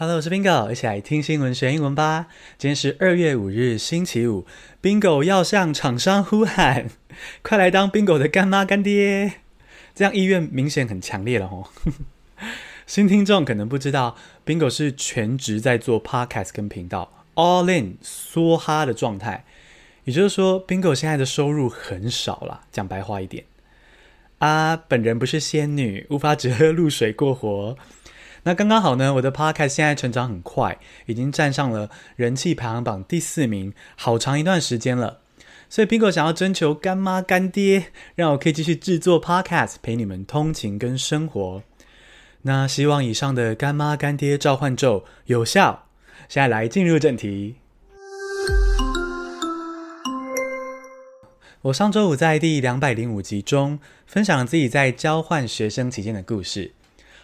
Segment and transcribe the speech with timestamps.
[0.00, 2.28] Hello，我是 Bingo，一起来听新闻学英文吧。
[2.56, 4.46] 今天是二月五日，星期五。
[4.80, 6.88] Bingo 要向厂商呼喊，
[7.42, 9.40] 快来当 Bingo 的干妈干爹，
[9.96, 11.66] 这样意愿明显很强烈了哦。
[12.86, 14.16] 新听众可能不知道
[14.46, 19.44] ，Bingo 是全职在做 Podcast 跟频道，all in 梭哈的状态。
[20.04, 22.60] 也就是说，Bingo 现在的收入很少啦。
[22.70, 23.42] 讲白话一点，
[24.38, 27.76] 啊，本人不是仙女，无法只喝露水过活。
[28.44, 35.20] 那刚刚好呢，我的 podcast 现在成长很快，已经站上了人气排行榜第四名，好长一段时间了。
[35.68, 41.62] 所以苹果想要征求干妈干爹，让我可以继续制作 podcast 陪你们通勤跟生活。
[42.42, 45.86] 那希望以上的干妈干爹召唤咒有效。
[46.28, 47.56] 现在来进入正题。
[51.62, 56.72] 我上周五在第两百零五集中分享了自己在交换学生期间的故事。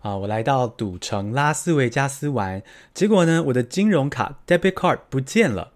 [0.00, 2.62] 啊，我来到赌城拉斯维加斯玩，
[2.94, 5.72] 结果呢，我的金融卡 debit card 不见了。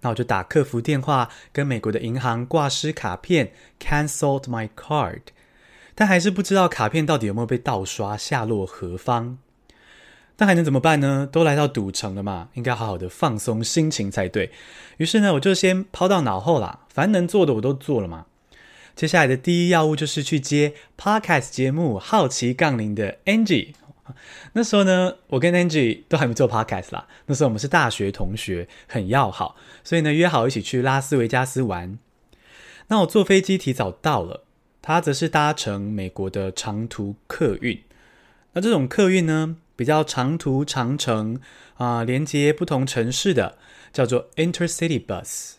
[0.00, 5.22] 那我就打客服电话跟美国的银行挂失卡片，cancelled my card，
[5.94, 9.38] 但还是不知道卡片到底有没有被盗刷，下落何方。
[10.38, 11.26] 那还能怎么办呢？
[11.32, 14.52] 都来到赌城了嘛，应该好好的放松心情才对。
[14.98, 18.26] 于是呢，我就先抛到脑后啦，反正能做的我都做了嘛。
[18.96, 23.74] 接下来的第一要务就是去接 Podcast 节目《好奇杠铃》的 Angie。
[24.54, 27.06] 那时候呢，我跟 Angie 都还没做 Podcast 啦。
[27.26, 31.98] 那时候我们是大学同学，很要好，所以呢约好一起去拉斯维加斯玩。
[32.86, 34.44] 那我坐飞机提早到了，
[34.80, 37.82] 他则是搭乘美国的长途客运。
[38.54, 41.38] 那这种客运呢，比较长途长程
[41.74, 43.58] 啊，连接不同城市的，
[43.92, 45.56] 叫做 Intercity Bus。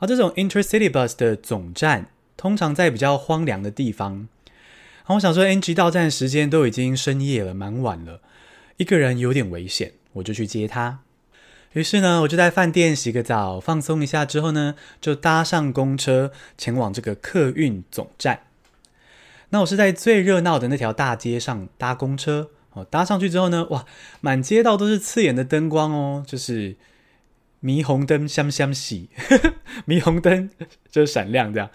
[0.00, 2.08] 而这种 Intercity Bus 的总站，
[2.40, 4.26] 通常在比较荒凉的地方。
[5.08, 8.22] 我想说，NG 到站时间都已经深夜了，蛮晚了，
[8.78, 11.00] 一个人有点危险，我就去接她。
[11.74, 18.44] 于是呢，我就在饭店洗个澡，放松一下之后呢，就搭上公车前往这个客运总站。
[19.50, 23.84] 那我是在最热闹的那条大街上搭公车，哦，搭上去之后呢，哇，
[24.22, 26.76] 满街道都是刺眼的灯光哦，就是。
[27.62, 29.08] 霓虹灯闪闪烁，
[29.86, 30.48] 霓虹 灯
[30.90, 31.70] 就是闪亮，这样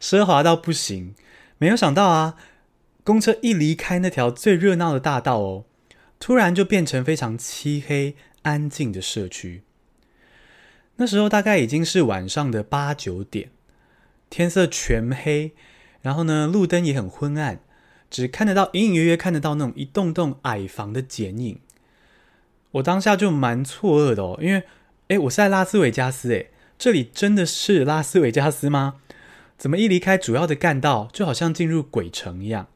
[0.00, 1.14] 奢华到不行。
[1.58, 2.34] 没有想到啊，
[3.04, 5.64] 公车一离开那条最热闹的大道哦，
[6.18, 9.62] 突然就变成非常漆黑安静的社区。
[10.96, 13.50] 那时候大概已经是晚上的八九点，
[14.28, 15.52] 天色全黑，
[16.00, 17.60] 然后呢，路灯也很昏暗，
[18.10, 21.60] 只看得到隐隐约约看得到那种一栋栋矮房的剪影。
[22.72, 24.64] 我当下就蛮错愕的哦，因为。
[25.08, 28.96] 诶，我是在拉斯维加斯，诶，这里真的是拉斯维加斯吗？
[29.56, 32.68] 怎么一离开主要的干道，就好像进入鬼城一样？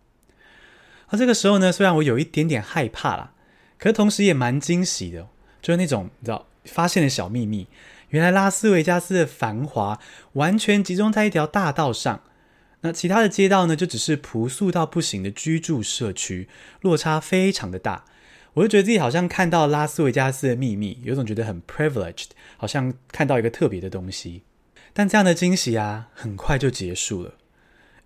[1.08, 3.32] 而这个时候呢，虽然我有一点点害怕啦，
[3.78, 5.28] 可同时也蛮惊喜的，
[5.60, 7.68] 就是那种你知道发现的小秘密。
[8.08, 10.00] 原来拉斯维加斯的繁华
[10.32, 12.22] 完全集中在一条大道上，
[12.80, 16.48] 那其他的街道呢，就只是朴素到不行的居住社区，
[16.80, 18.06] 落差非常的大。
[18.54, 22.26] 我就觉得自己好像看到拉斯维加斯的秘密，有种觉得很 privileged，
[22.56, 24.42] 好像看到一个特别的东西。
[24.92, 27.34] 但这样的惊喜啊，很快就结束了，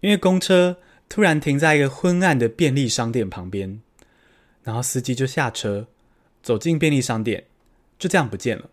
[0.00, 3.80] 因为公车突然停在一个昏暗的便利商店旁边，
[4.62, 5.88] 然后司机就下车，
[6.42, 7.46] 走进便利商店，
[7.98, 8.70] 就这样不见了。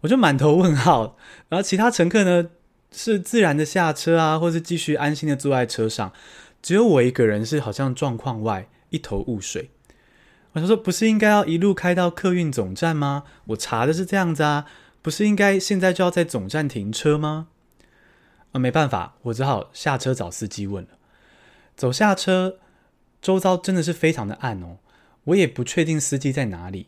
[0.00, 1.16] 我就满头问号，
[1.48, 2.50] 然后其他乘客呢，
[2.90, 6.12] 是自然的下车啊，或是继续安心的坐在车上，
[6.60, 9.70] 只有我一个人是好像状况外，一头雾水。
[10.62, 13.24] 他说：“不是应该要一路开到客运总站吗？
[13.48, 14.66] 我查的是这样子啊，
[15.02, 17.48] 不是应该现在就要在总站停车吗？”
[18.52, 20.90] 啊，没办法，我只好下车找司机问了。
[21.76, 22.58] 走下车，
[23.20, 24.78] 周遭真的是非常的暗哦，
[25.24, 26.86] 我也不确定司机在哪里，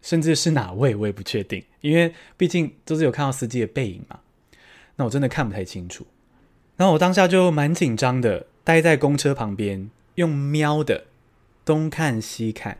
[0.00, 4.20] 甚至是哪位我也不确定，因为毕竟都是有看到司机的背影嘛。
[4.94, 6.06] 那我真的看不太清楚。
[6.76, 11.06] 然后我当下就蛮紧张的，待在公车旁边，用瞄的，
[11.64, 12.78] 东看西看。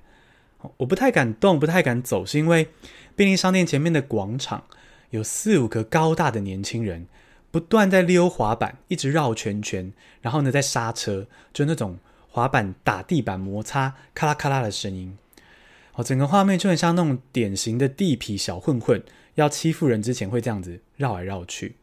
[0.78, 2.68] 我不太敢动，不太敢走，是因为
[3.14, 4.64] 便利商店前面的广场
[5.10, 7.06] 有四五个高大的年轻人，
[7.50, 11.98] 不断在溜滑板，一直绕圈圈，然后呢在刹车，就那种
[12.28, 15.16] 滑板打地板摩擦咔啦咔啦的声音。
[15.94, 19.02] 哦，整个画面就很像那种典型的地痞小混混
[19.36, 21.76] 要欺负人之前会这样子绕来绕去，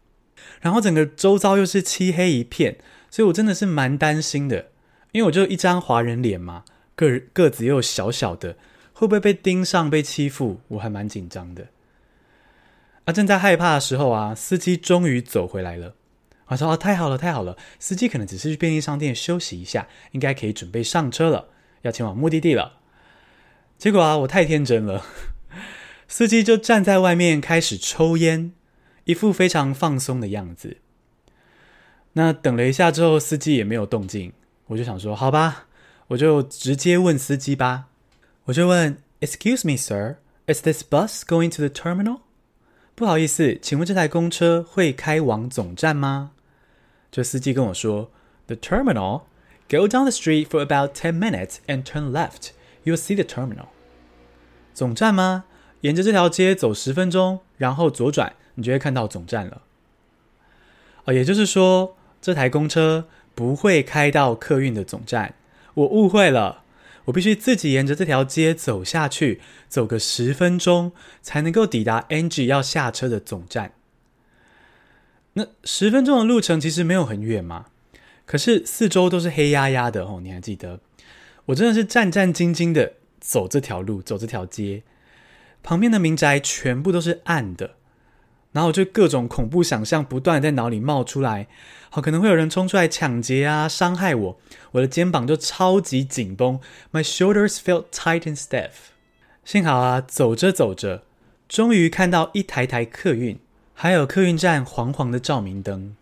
[0.59, 2.77] 然后整个周遭又是漆黑一片，
[3.09, 4.71] 所以我真的是蛮担心的，
[5.13, 6.65] 因为我就一张华人脸嘛。
[6.97, 8.55] 个个子又小小的，
[8.95, 10.61] 会不会被盯上被欺负？
[10.69, 11.67] 我还蛮紧张的。
[13.03, 15.93] 啊，正在害怕的时候啊，司机终于走回来了。
[16.47, 17.57] 我说：“哦，太好了，太好了！
[17.79, 21.49] 司机可能只是去便利商店休息一下，应该可以准备上车了，
[21.81, 22.79] 要前往目的地了。”
[23.77, 25.03] 结果啊，我太天真了，
[26.07, 28.53] 司机就站在外面开始抽烟，
[29.03, 30.77] 一副非常放松的样子。
[32.13, 34.31] 那等了一下之后，司机也没有动静，
[34.67, 35.65] 我就想说，好吧，
[36.07, 37.87] 我就直接问司机吧。
[38.45, 42.19] 我就问，Excuse me, sir, is this bus going to the terminal？
[42.93, 46.31] 不好意思，请问这台公车会开往总站吗？
[47.11, 48.11] 这司机跟我说
[48.47, 49.23] ，The terminal,
[49.67, 52.49] go down the street for about ten minutes and turn left.
[52.83, 53.69] You'll see the terminal.
[54.73, 55.45] 总站吗？
[55.81, 59.63] 沿着这条街走十分钟，然后左转，你就会看到总站了。
[61.05, 61.97] 哦，也就是说。
[62.21, 65.35] 这台公车不会开到客运的总站，
[65.75, 66.63] 我误会了。
[67.05, 70.91] 我必须自己沿着这条街走下去，走个十分钟
[71.21, 73.73] 才能够抵达 Angie 要下车的总站。
[75.33, 77.65] 那十分钟的路程其实没有很远嘛，
[78.25, 80.19] 可是四周都是黑压压的哦。
[80.21, 80.79] 你还记得？
[81.47, 84.81] 我真的是战战兢兢的走这条路，走这条街，
[85.61, 87.75] 旁边的民宅全部都是暗的。
[88.55, 91.47] 然后就各种恐怖想象不断在脑里冒出来，
[91.89, 94.39] 好，可能会有人冲出来抢劫啊，伤害我，
[94.71, 96.61] 我的肩膀就超级紧绷
[96.93, 98.71] ，My shoulders felt tight and stiff。
[99.43, 101.03] 幸好啊，走着走着，
[101.49, 103.37] 终于看到一台台客运，
[103.73, 105.97] 还有客运站黄黄的照明灯。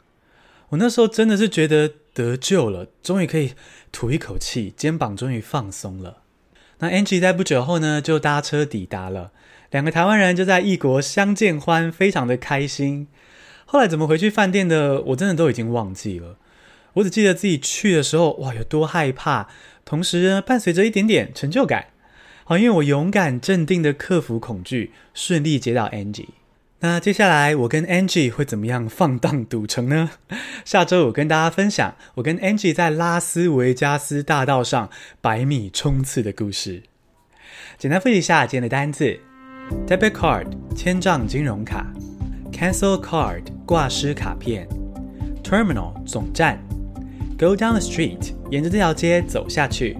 [0.69, 3.53] 我那时候真的是觉得得救了，终于可以
[3.91, 6.17] 吐一口气，肩膀终于放松了。
[6.79, 9.31] 那 Angie 在不久后呢，就搭车抵达了。
[9.71, 13.07] 两个台湾人就在异国相见欢，非常的开心。
[13.65, 16.37] 后来怎么回去饭店的，我真的都已经忘记了。
[16.93, 19.47] 我只记得自己去的时候，哇，有多害怕，
[19.83, 21.87] 同时呢，伴随着一点点成就感。
[22.43, 26.27] 好，因为我勇敢镇定的克服恐惧，顺利接到 Angie。
[26.85, 30.11] 那接下来我跟 Angie 会怎么样放荡赌城呢？
[30.65, 34.89] 下周我跟大家分享我跟 Angie 在拉斯维加斯大道上
[35.21, 36.83] 百米冲刺的故事。
[37.77, 39.17] 简单复习一下今天的单字。
[39.87, 41.87] Debit card 千账金融卡
[42.51, 44.67] ，Cancel card 挂失卡片
[45.41, 46.59] ，Terminal 总站
[47.39, 49.97] ，Go down the street 沿着这条街走下去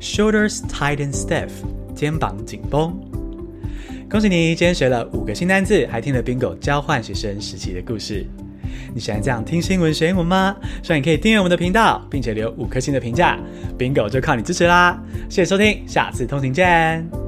[0.00, 1.50] ，Shoulders tight and stiff
[1.94, 3.05] 肩膀紧绷。
[4.08, 8.24] 恭喜你，今天学了五个新单字，还听了 Bingo 交换学生时期的故事。
[8.94, 10.54] 你喜欢这样听新闻学英文吗？
[10.80, 13.36] 希望你可以订阅我们的频道，并且留五颗星的评价
[13.76, 14.96] ，Bingo 就靠你支持啦！
[15.28, 17.25] 谢谢收听，下次通勤见。